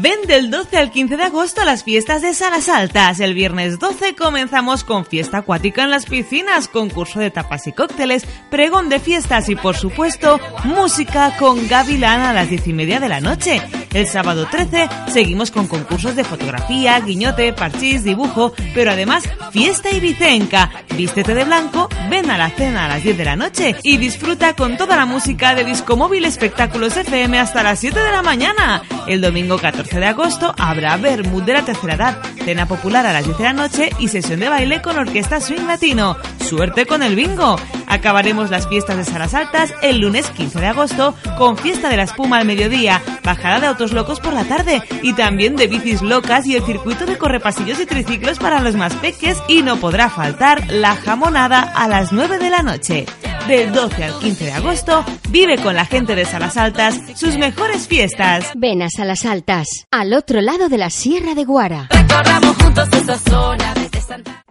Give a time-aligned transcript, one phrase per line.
[0.00, 3.18] Ven del 12 al 15 de agosto a las fiestas de Salas Altas.
[3.18, 8.24] El viernes 12 comenzamos con fiesta acuática en las piscinas, concurso de tapas y cócteles,
[8.48, 13.08] pregón de fiestas y por supuesto música con Gavilán a las 10 y media de
[13.08, 13.60] la noche.
[13.92, 20.00] El sábado 13 seguimos con concursos de fotografía, guiñote, parchís, dibujo, pero además fiesta y
[20.00, 20.70] vicenca.
[20.96, 24.54] Vístete de blanco, ven a la cena a las 10 de la noche y disfruta
[24.54, 28.82] con toda la música de Disco Móvil Espectáculos FM hasta las 7 de la mañana.
[29.06, 33.26] El domingo 14 de agosto habrá Bermud de la tercera edad, cena popular a las
[33.26, 36.16] 10 de la noche y sesión de baile con orquesta swing latino.
[36.40, 37.56] ¡Suerte con el bingo!
[37.86, 42.04] Acabaremos las fiestas de Salas Altas el lunes 15 de agosto con fiesta de la
[42.04, 46.46] espuma al mediodía, bajada de autos locos por la tarde y también de bicis locas
[46.46, 50.70] y el circuito de correpasillos y triciclos para los más peques y no podrá faltar
[50.70, 53.04] la jamonada a las 9 de la noche.
[53.48, 57.88] Del 12 al 15 de agosto, vive con la gente de Salas Altas sus mejores
[57.88, 58.52] fiestas.
[58.54, 61.88] Ven a Salas Altas, al otro lado de la Sierra de Guara.
[61.88, 64.44] Recorramos juntos esa zona desde Santa...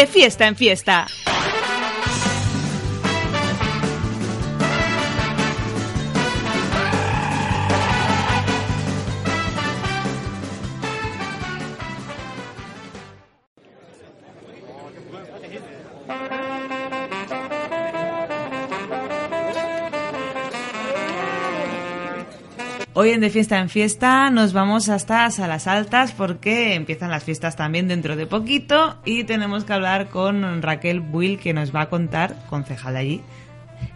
[0.00, 1.06] De fiesta en fiesta.
[23.02, 27.56] Hoy en De Fiesta en Fiesta nos vamos hasta Salas Altas porque empiezan las fiestas
[27.56, 31.88] también dentro de poquito y tenemos que hablar con Raquel Buil que nos va a
[31.88, 33.20] contar, concejal de allí,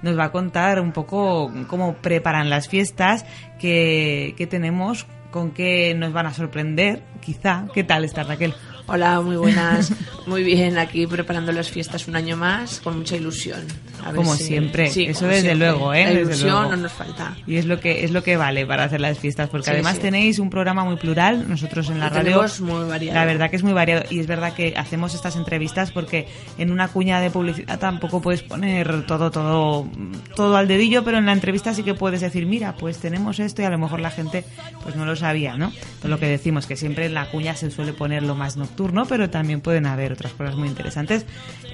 [0.01, 3.27] nos va a contar un poco cómo preparan las fiestas
[3.59, 7.67] que, que tenemos, con qué nos van a sorprender, quizá.
[7.75, 8.55] ¿Qué tal está Raquel?
[8.87, 9.93] Hola, muy buenas.
[10.27, 13.61] Muy bien, aquí preparando las fiestas un año más con mucha ilusión.
[14.03, 15.69] A ver Como si- siempre, Sí, eso como desde siempre.
[15.69, 16.05] luego, ¿eh?
[16.05, 16.71] La ilusión luego.
[16.71, 17.35] no nos falta.
[17.47, 19.95] Y es lo que es lo que vale para hacer las fiestas, porque Sí, además
[19.97, 20.01] sí.
[20.03, 21.49] tenéis un programa muy plural.
[21.49, 23.15] Nosotros en la Y radio, muy variado.
[23.19, 26.27] la verdad que es muy variado y es verdad que hacemos estas entrevistas porque
[26.59, 29.89] en una cuña de publicidad tampoco puedes poner todo todo
[30.37, 33.63] todo al dedillo, pero en la entrevista sí que puedes decir, mira, pues tenemos esto
[33.63, 34.45] y a lo mejor la gente
[34.83, 35.73] pues no lo sabía, ¿no?
[36.03, 39.07] Por lo que decimos que siempre en la cuña se suele poner lo más nocturno,
[39.07, 41.25] pero también pueden haber otras cosas muy interesantes.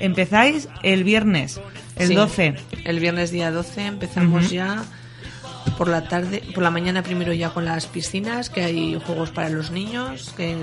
[0.00, 1.58] Empezáis el viernes,
[1.96, 2.14] el Sí.
[2.14, 2.54] 12.
[2.84, 4.84] El viernes día 12 empezamos ya
[5.78, 9.48] por la tarde, por la mañana primero ya con las piscinas, que hay juegos para
[9.48, 10.56] los niños, que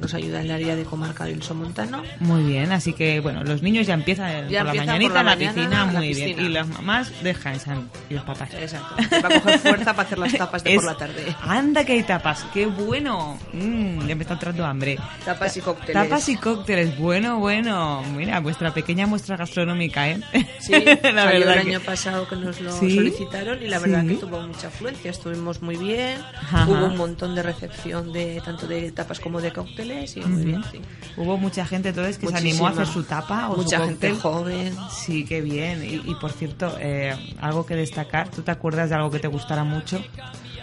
[0.00, 2.02] nos ayuda el área de comarca del Somontano.
[2.20, 5.14] Muy bien, así que bueno, los niños ya empiezan Ya por la empiezan mañanita por
[5.14, 6.40] la en la mañana piscina, la muy bien.
[6.40, 8.52] Y las mamás descansan y los papás.
[8.54, 8.96] Exacto.
[9.22, 11.36] Va a coger fuerza para hacer las tapas de por la tarde.
[11.42, 13.38] Anda que hay tapas, qué bueno.
[13.52, 14.98] Mm, ya me está entrando hambre.
[15.24, 15.94] Tapas y cócteles.
[16.02, 18.02] Tapas y cócteles, bueno, bueno.
[18.16, 20.20] Mira, vuestra pequeña muestra gastronómica, ¿eh?
[20.60, 23.78] Sí, la salió verdad el que- año pasado que nos lo Sí, solicitaron y la
[23.78, 24.08] verdad sí.
[24.08, 25.10] que tuvo mucha afluencia.
[25.10, 26.18] Estuvimos muy bien.
[26.40, 26.66] Ajá.
[26.68, 30.62] Hubo un montón de recepción de tanto de tapas como de cócteles y muy bien,
[30.70, 30.80] sí.
[31.16, 33.02] Hubo mucha gente entonces que se animó a hacer Muchísima.
[33.04, 34.74] su tapa o Mucha su gente joven.
[34.90, 35.84] Sí, qué bien.
[35.84, 39.28] Y, y, por cierto, eh, algo que destacar, ¿tú te acuerdas de algo que te
[39.28, 40.02] gustara mucho?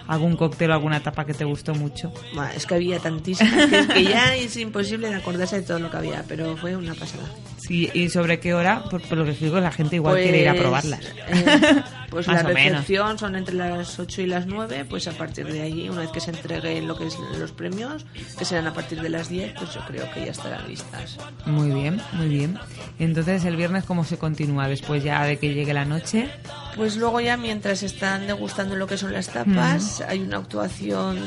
[0.07, 2.11] ¿Algún cóctel o alguna tapa que te gustó mucho?
[2.33, 5.89] Buah, Es que había tantísimas que, que ya es imposible de acordarse de todo lo
[5.89, 7.23] que había, pero fue una pasada.
[7.57, 8.83] Sí, ¿y sobre qué hora?
[8.89, 10.99] Por, por lo que digo, la gente igual quiere ir a Pues, probarlas.
[11.27, 15.47] eh, pues Más la recepción son entre las 8 y las 9, pues a partir
[15.47, 18.05] de ahí, una vez que se entreguen lo que es los premios,
[18.37, 21.17] que serán a partir de las 10, pues yo creo que ya estarán listas.
[21.45, 22.59] Muy bien, muy bien.
[22.99, 26.29] Entonces, el viernes, ¿cómo se continúa después ya de que llegue la noche?
[26.75, 31.17] Pues luego ya mientras están degustando lo que son las tapas, hay una actuación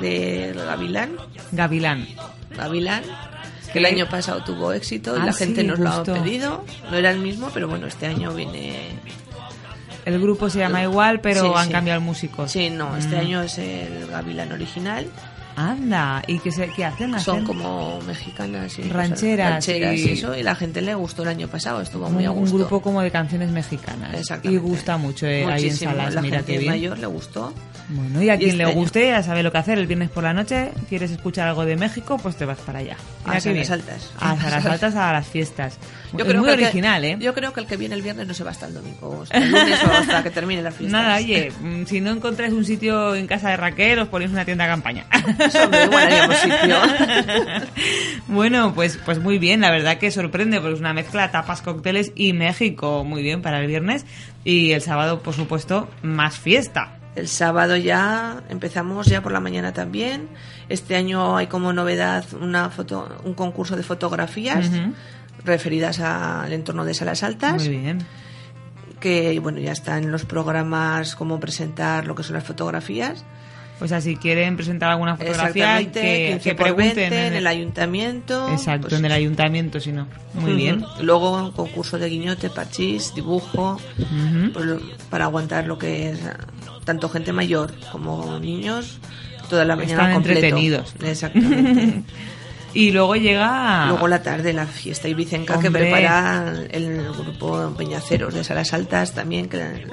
[0.00, 1.16] de Gavilán,
[1.52, 2.08] Gavilán.
[2.56, 3.02] Gavilán,
[3.72, 6.64] que el año pasado tuvo éxito y Ah, la gente sí, nos lo ha pedido.
[6.90, 8.88] No era el mismo, pero bueno, este año viene...
[10.06, 11.72] El grupo se llama igual, pero Sí, han sí.
[11.72, 12.46] cambiado el músico.
[12.48, 13.20] Sí, no, este Mm.
[13.20, 15.06] año es el Gavilán original.
[15.56, 17.18] Anda, ¿y qué, se, qué hacen?
[17.20, 20.94] Son ¿Hacen como mexicanas y cosas- Rancheras rancheras y- y eso y la gente le
[20.94, 24.14] gustó el año pasado estuvo un, muy a un gusto grupo como de canciones mexicanas.
[24.42, 25.76] Y gusta mucho eh, ahí en.
[25.76, 26.72] Salas, la mira gente qué bien.
[26.72, 27.54] mayor le gustó
[27.88, 29.78] Bueno, y a Y quien este le año- guste ya sabe lo que hacer.
[29.78, 32.96] El viernes por la noche, quieres escuchar algo de México, pues te vas para allá.
[33.24, 33.72] A Mira qué Salas bien.
[33.72, 34.10] Altas.
[34.18, 35.78] A Salas Altas, a las fiestas.
[36.12, 37.16] yo es creo muy que el que- original, ¿eh?
[37.18, 39.38] yo creo que el que viene el viernes no se va hasta el domingo hasta
[39.38, 42.64] el lunes o hasta que termine la fiesta Nada, oye, mm, si no encontráis un
[42.64, 45.04] sitio en casa de Raquel, os ponéis una tienda de campaña.
[48.28, 52.12] Bueno, pues, pues muy bien, la verdad que sorprende, porque es una mezcla tapas, cócteles
[52.16, 54.04] y México, muy bien para el viernes.
[54.44, 56.98] Y el sábado, por supuesto, más fiesta.
[57.14, 60.28] El sábado ya empezamos ya por la mañana también.
[60.68, 64.70] Este año hay como novedad una foto, un concurso de fotografías
[65.44, 67.64] referidas al entorno de Salas Altas.
[67.64, 67.98] Muy bien.
[69.00, 73.24] que bueno ya está en los programas cómo presentar lo que son las fotografías
[73.78, 78.48] O sea, si quieren presentar alguna fotografía, que, 15 que pregunten 20 en el ayuntamiento
[78.50, 80.08] Exacto, pues, en el ayuntamiento, si no.
[80.34, 80.84] Muy bien.
[81.00, 83.78] luego concurso de guiñote parchís dibujo
[84.54, 84.66] pues,
[85.10, 86.20] para aguantar lo que es
[86.84, 88.98] tanto gente mayor como niños
[89.50, 90.38] toda la mañana Están completo.
[90.40, 90.94] entretenidos.
[91.02, 92.02] exactamente
[92.74, 93.86] Y luego llega...
[93.88, 95.84] Luego la tarde la fiesta ibicenca que Hombre.
[95.84, 99.86] prepara el grupo Peñaceros de Salas Altas también, que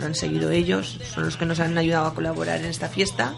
[0.00, 3.34] lo han seguido ellos, son los que nos han ayudado a colaborar en esta fiesta.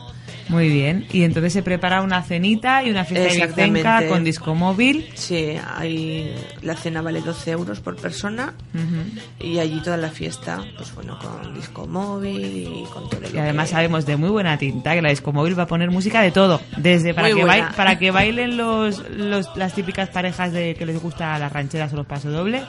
[0.49, 1.07] Muy bien.
[1.13, 5.09] Y entonces se prepara una cenita y una fiesta ibicenca con disco móvil.
[5.15, 9.47] Sí, hay, la cena vale 12 euros por persona Ujú.
[9.49, 13.39] y allí toda la fiesta, pues bueno, con disco móvil y con todo lo Y
[13.39, 16.21] además que- sabemos de muy buena tinta que la disco móvil va a poner música
[16.21, 20.75] de todo, desde para Muy que para que bailen los, los- las típicas parejas de
[20.75, 22.63] que les gusta las rancheras o los pasodoble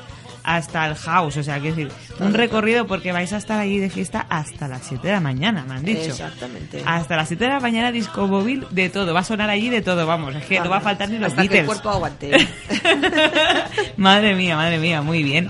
[0.44, 3.90] hasta el house, o sea, quiero decir, un recorrido porque vais a estar allí de
[3.90, 6.01] fiesta hasta las 7 de la mañana, me han dicho.
[6.12, 6.84] Exactamente.
[6.86, 9.81] Hasta las 7 de la mañana disco móvil de todo, va a sonar allí de
[9.81, 11.62] todo, vamos, es que no va a faltar ni los Hasta que Beatles.
[11.62, 12.31] el cuerpo aguante.
[13.98, 15.50] madre mía, madre mía, muy bien.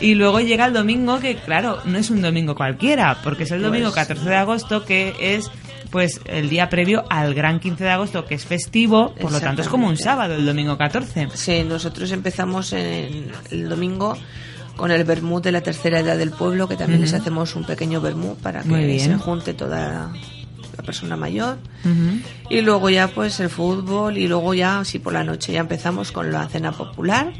[0.00, 3.62] Y luego llega el domingo, que claro, no es un domingo cualquiera, porque es el
[3.62, 5.50] domingo Pues- 14 de agosto, que es
[5.90, 9.62] pues el día previo al gran 15 de agosto, que es festivo, por lo tanto
[9.62, 11.28] es como un sábado, el domingo 14.
[11.34, 14.16] Sí, nosotros empezamos en el domingo
[14.76, 18.00] con el vermut de la tercera edad del pueblo, que también les hacemos un pequeño
[18.00, 20.12] vermut para que se junte toda
[20.76, 21.58] la persona mayor.
[22.48, 26.12] Y luego ya pues el fútbol y luego ya, sí, por la noche ya empezamos
[26.12, 27.32] con la cena popular.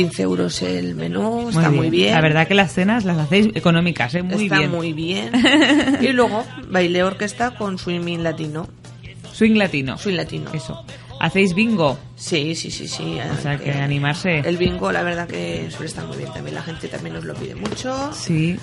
[0.00, 2.14] 15 euros el menú, está muy bien.
[2.14, 4.22] La verdad que las cenas las hacéis económicas, ¿eh?
[4.22, 4.70] Muy está bien.
[4.70, 5.30] muy bien.
[6.00, 8.66] y luego baile orquesta con swimming latino.
[9.32, 9.98] Swing latino.
[9.98, 10.50] Swing latino.
[10.54, 10.84] Eso.
[11.20, 11.98] ¿Hacéis bingo?
[12.16, 13.18] Sí, sí, sí, sí.
[13.38, 14.38] O sea, que eh, animarse.
[14.38, 16.54] El bingo, la verdad que suele estar muy bien también.
[16.54, 18.10] La gente también nos lo pide mucho.
[18.14, 18.58] Sí.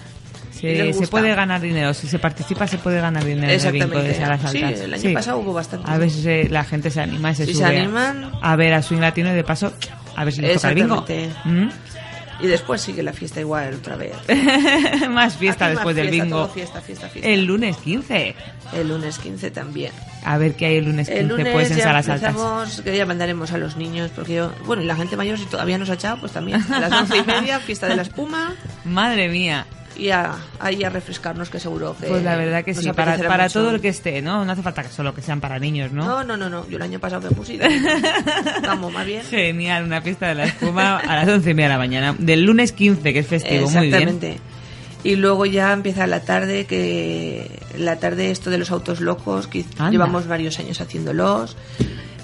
[0.51, 1.93] Se, puede ganar dinero.
[1.93, 4.15] Si se participa, se puede ganar dinero bingo de Exactamente.
[4.15, 5.13] salas Sí, el año Sí.
[5.13, 5.89] pasado hubo bastante.
[5.89, 8.31] A si se- la gente se anima y se Si sube se animan.
[8.41, 9.71] a, ver a Swing Latino y de paso
[10.17, 11.05] a ver si les toca el bingo.
[11.07, 11.75] Exactamente.
[12.39, 14.13] Y después sigue la fiesta igual otra vez.
[14.27, 15.09] ¿Mm?
[15.11, 16.47] Más fiesta Aquí más después del fiesta, bingo.
[16.49, 17.29] fiesta, fiesta, fiesta.
[17.31, 18.35] El lunes 15.
[18.73, 19.91] El lunes 15 también.
[20.23, 22.81] A ver qué hay el lunes 15 El lunes pues en salas altas.
[22.81, 25.79] que ya mandaremos a los niños, porque yo, bueno, y la gente mayor si todavía
[25.79, 26.61] nos ha echado, pues también.
[26.71, 28.53] A las once y media, fiesta de la espuma,
[28.85, 29.65] Madre mía.
[29.97, 32.07] Y a, ahí a refrescarnos, que seguro que.
[32.07, 33.59] Pues la verdad que sí, para, apetecerá para mucho.
[33.59, 34.45] todo el que esté, ¿no?
[34.45, 36.05] No hace falta que solo que sean para niños, ¿no?
[36.05, 36.67] No, no, no, no.
[36.69, 37.59] Yo el año pasado que puse.
[38.63, 39.23] Vamos, más bien.
[39.23, 42.15] Genial, una fiesta de la espuma a las once y media de la mañana.
[42.17, 43.93] Del lunes 15, que es festivo, muy bien.
[43.93, 44.39] Exactamente.
[45.03, 49.63] Y luego ya empieza la tarde, que la tarde esto de los autos locos, que
[49.77, 49.91] Anda.
[49.91, 51.55] llevamos varios años haciéndolos.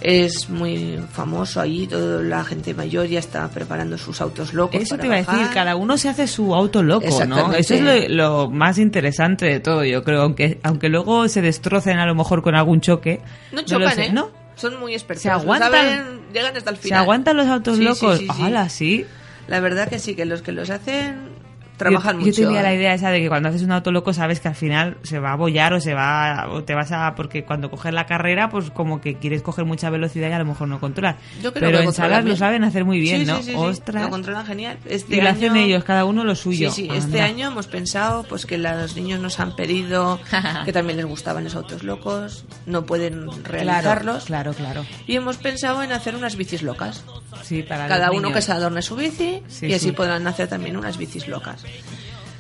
[0.04, 4.82] Es muy famoso ahí, toda la gente mayor ya está preparando sus autos locos.
[4.82, 7.54] Eso para te iba a decir, cada uno se hace su auto loco, ¿no?
[7.54, 12.00] Eso es lo, lo más interesante de todo, yo creo, aunque aunque luego se destrocen
[12.00, 13.22] a lo mejor con algún choque.
[13.54, 14.12] No chocan, sé, ¿eh?
[14.14, 14.30] ¿no?
[14.56, 15.24] Son muy expertos.
[15.24, 17.00] Se aguantan- saben, llegan hasta el ¿Se final.
[17.04, 18.20] aguantan los autos Sí, locos?
[18.20, 18.42] sí, sí.
[18.44, 19.06] ¡Hala, sí!
[19.48, 21.33] La verdad que sí, que los que los hacen
[21.84, 22.42] trabajan yo, mucho.
[22.42, 24.56] Yo tenía la idea esa de que cuando haces un auto loco sabes que al
[24.56, 27.94] final se va a bollar o se va o te vas a porque cuando coges
[27.94, 31.16] la carrera pues como que quieres coger mucha velocidad y a lo mejor no controlas.
[31.42, 33.38] Yo creo Pero que en salas lo saben hacer muy bien, Sí, ¿no?
[33.38, 33.56] sí, sí, sí.
[33.58, 34.04] Ostras.
[34.04, 34.78] Lo controlan genial.
[34.86, 36.72] Este y lo hacen ellos, cada uno lo suyo.
[36.72, 37.25] Sí, sí, este Anda.
[37.25, 40.20] año hemos pensado pues que los niños nos han pedido
[40.66, 44.25] que también les gustaban los autos locos, no pueden realizarlos.
[44.25, 44.86] Claro, claro.
[45.08, 47.04] Y hemos pensado en hacer unas bicis locas.
[47.44, 48.34] Sí, para Cada uno niños.
[48.36, 49.92] que se adorne su bici y así sí.
[49.92, 51.63] podrán hacer también unas bicis locas.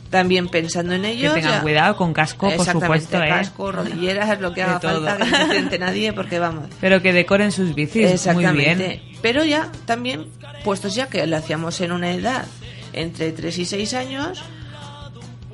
[0.09, 1.33] También pensando en Que ellos.
[1.33, 3.29] tengan ya- cuidado con casco, por supuesto, ¿eh?
[3.29, 5.03] casco, rodilleras, lo que De haga todo.
[5.05, 6.69] falta, que no se nadie, porque vamos.
[6.81, 8.87] Pero que decoren sus bicis muy Exactamente.
[8.87, 9.01] bien.
[9.23, 10.27] Pero ya también,
[10.63, 12.45] puestos ya que lo hacíamos en una edad
[12.93, 14.43] entre 3 y 6 años,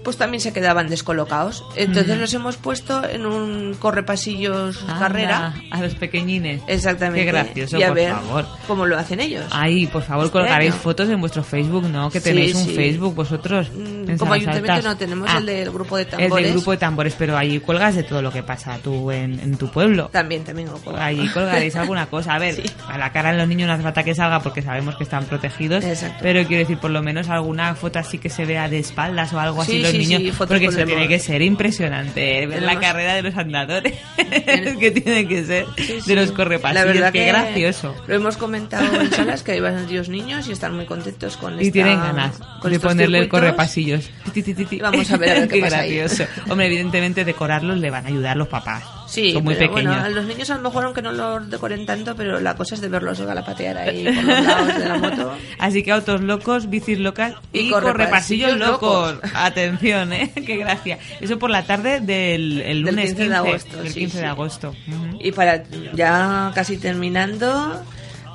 [0.03, 1.63] pues también se quedaban descolocados.
[1.75, 5.53] Entonces los hemos puesto en un correpasillos Anda, carrera.
[5.71, 6.61] A los pequeñines.
[6.67, 7.25] Exactamente.
[7.25, 8.45] Qué gracioso, y a por ver favor.
[8.67, 9.45] cómo lo hacen ellos.
[9.51, 10.81] Ay, por favor, Este colgaréis año.
[10.81, 12.09] fotos en vuestro Facebook, ¿no?
[12.09, 12.75] Que Sí, tenéis un sí.
[12.75, 13.69] Facebook vosotros.
[13.75, 14.85] Mm, como ayuntamiento Altas.
[14.85, 16.45] no tenemos Ah, el del grupo de El tambores.
[16.45, 19.57] del grupo de tambores, pero allí cuelgas de todo lo que pasa tú en, en
[19.57, 20.09] tu pueblo.
[20.11, 20.97] También, también lo.
[20.97, 22.35] Allí colgaréis alguna cosa.
[22.35, 22.63] A ver, Sí.
[22.87, 25.25] a la cara de los niños no hace falta que salga porque sabemos que están
[25.25, 25.83] protegidos.
[25.83, 26.17] Exacto.
[26.21, 29.39] Pero quiero decir, por lo menos alguna foto así que se vea de espaldas o
[29.39, 30.21] algo así Sí, los sí, niños.
[30.21, 32.45] sí, porque eso tiene que ser impresionante.
[32.47, 33.93] Ver la carrera de los andadores.
[34.79, 35.65] que tiene que ser.
[35.77, 36.85] Sí, de los La correpasillos.
[36.85, 37.95] verdad Qué que gracioso.
[38.07, 41.63] Lo hemos comentado en salas que hay varios niños y están muy contentos con Y
[41.67, 44.09] esta- tienen ganas con de ponerle el correpasillos.
[44.35, 45.95] Y vamos a ver a ver qué pasa ahí.
[45.97, 46.29] gracioso.
[46.49, 48.83] Hombre, evidentemente decorarlos le van a ayudar los papás.
[49.09, 49.95] Sí, Son muy pero pequeños.
[49.95, 52.75] bueno, a los niños a lo mejor aunque no los decoren tanto, pero la cosa
[52.75, 55.33] es de verlos galapatear ahí por los lados de la moto.
[55.59, 59.13] Así que autos locos, bicis locas y, Y correpasillos correpasillos locos.
[59.15, 59.31] locos.
[59.33, 60.31] Atención, ¿eh?
[60.45, 60.99] Qué gracia.
[61.19, 64.23] Eso por la tarde del el Del lunes 15 de agosto, del sí, 15 de
[64.23, 64.29] sí.
[64.29, 64.75] agosto.
[65.19, 65.63] Y para
[65.93, 67.83] ya casi terminando,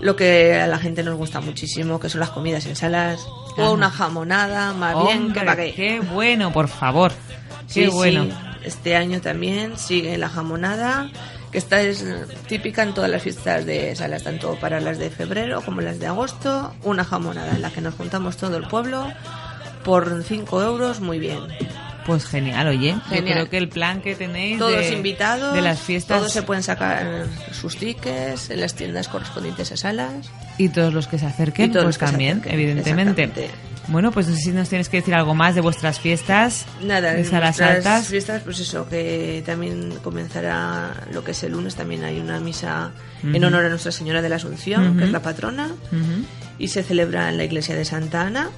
[0.00, 3.20] lo que a la gente nos gusta muchísimo, que son las comidas en salas,
[3.56, 5.72] o una jamonada, más bien que para qué.
[5.72, 7.12] qué bueno, por favor.
[7.68, 8.26] Sí, Qué bueno.
[8.64, 11.10] Este año también sigue la jamonada,
[11.52, 12.04] que esta es
[12.48, 16.06] típica en todas las fiestas de salas, tanto para las de febrero como las de
[16.06, 16.74] agosto.
[16.82, 19.12] Una jamonada en la que nos juntamos todo el pueblo
[19.84, 21.40] por 5 euros, muy bien.
[22.06, 22.92] Pues genial, oye.
[22.92, 23.34] Yo Genial.
[23.34, 26.62] creo que el plan que tenéis Todos de, invitados, de las fiestas todos se pueden
[26.62, 30.30] sacar sus tickets en las tiendas correspondientes a salas.
[30.58, 33.50] y todos los que se acerquen, pues también, acerquen, evidentemente.
[33.88, 36.66] Bueno, pues no sé si nos tienes que decir algo más de vuestras fiestas.
[36.82, 38.06] Nada, de salas altas.
[38.06, 42.92] fiestas, pues eso, que también comenzará lo que es el lunes, también hay una misa
[43.22, 46.24] en honor a Nuestra Señora de la Asunción, que es la patrona, Ujú,
[46.58, 48.50] y se celebra en la iglesia de Santa Ana.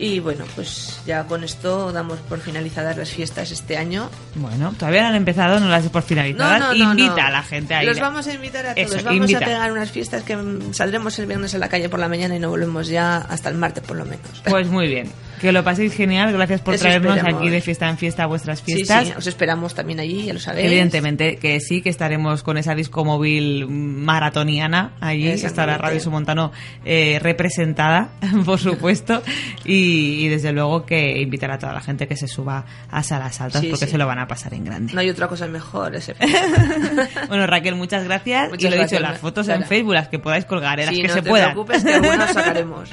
[0.00, 4.08] Y bueno, pues ya con esto damos por finalizadas las fiestas este año.
[4.36, 6.76] Bueno, todavía no han empezado, no las he por finalizadas.
[6.76, 7.26] Invita no.
[7.26, 7.88] a la gente a ir.
[7.88, 8.94] Los vamos a invitar a todos.
[8.94, 9.38] Eso, vamos invita.
[9.38, 10.38] a pegar unas fiestas que
[10.70, 13.56] saldremos el viernes a la calle por la mañana y no volvemos ya hasta el
[13.56, 14.42] martes por lo menos.
[14.48, 15.10] Pues muy bien.
[15.40, 16.32] Que lo paséis genial.
[16.32, 17.40] Gracias por Eso traernos esperamos.
[17.42, 19.06] aquí de fiesta en fiesta vuestras Sí, fiestas.
[19.08, 20.66] sí, os esperamos también allí, ya lo sabéis.
[20.66, 25.28] Evidentemente que sí, que estaremos con esa disco móvil maratoniana allí.
[25.28, 26.52] Estará Radio Sumontano
[26.84, 28.08] eh, representada,
[28.44, 29.22] por supuesto.
[29.64, 33.40] Y, y desde luego que invitar a toda la gente que se suba a salas
[33.40, 33.92] altas Sí, porque sí.
[33.92, 34.92] se lo van a pasar en grande.
[34.92, 36.14] No hay otra cosa mejor ese
[37.28, 38.50] bueno, Raquel, muchas gracias.
[38.50, 39.58] Muchas y lo he dicho, las fotos Sara.
[39.60, 41.94] en Facebook, las que podáis colgar, eh, las Sí, que no se te preocupes que
[41.94, 42.88] algunas sacaremos.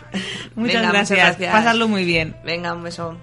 [0.56, 1.10] muchas, Venga, gracias.
[1.20, 1.52] muchas gracias.
[1.54, 2.35] Pasadlo muy bien.
[2.44, 3.18] Venga, un beso.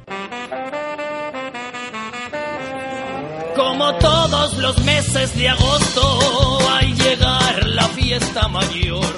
[3.57, 9.14] Como todos los meses de agosto, al llegar la fiesta mayor,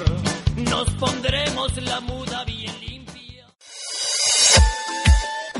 [0.57, 2.43] nos pondremos la muda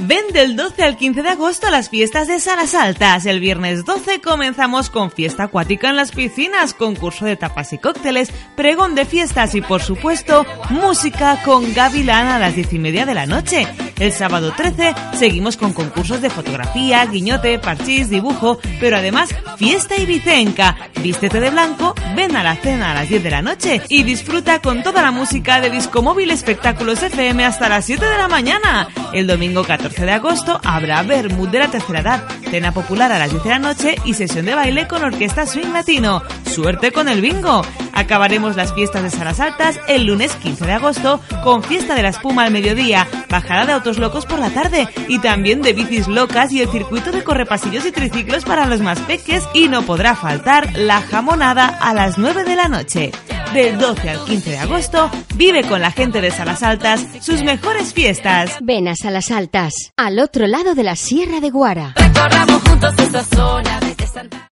[0.08, 3.26] Ven del 12 al 15 de agosto a las fiestas de Salas Altas.
[3.26, 8.32] El viernes 12 comenzamos con fiesta acuática en las piscinas, concurso de tapas y cócteles,
[8.56, 13.16] pregón de fiestas y por supuesto música con Gavilán a las 10 y media de
[13.16, 13.68] la noche.
[13.98, 20.78] El sábado 13 seguimos con concursos de fotografía, guiñote, parchís, dibujo, pero además fiesta ibicenca.
[21.02, 24.62] Vístete de blanco, ven a la cena a las 10 de la noche y disfruta
[24.62, 28.90] con toda la música de Disco Móvil Espectáculos FM hasta las 7 de la mañana.
[29.14, 33.32] El domingo 14 de agosto habrá Bermud de la tercera edad, cena popular a las
[33.32, 36.22] 10 de la noche y sesión de baile con orquesta swing latino.
[36.46, 37.62] Suerte con el bingo.
[37.94, 42.10] Acabaremos las fiestas de Salas Altas el lunes 15 de agosto con fiesta de la
[42.10, 46.52] espuma al mediodía, bajada de autos locos por la tarde y también de bicis locas
[46.52, 50.76] y el circuito de correpasillos y triciclos para los más peques y no podrá faltar
[50.76, 53.12] la jamonada a las 9 de la noche.
[53.54, 57.94] Del 12 al 15 de agosto, vive con la gente de Salas Altas sus mejores
[57.94, 58.58] fiestas.
[58.62, 61.94] Ven a Salas Altas, al otro lado de la Sierra de Guara.
[61.96, 64.38] Recorramos juntos esta zona desde Santa